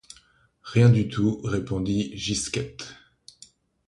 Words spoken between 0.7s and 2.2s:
du tout, répondit